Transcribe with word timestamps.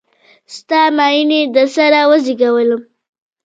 ستا 0.55 0.81
میینې 0.97 1.41
د 1.55 1.55
سره 1.75 1.99
وزیږولم 2.09 2.81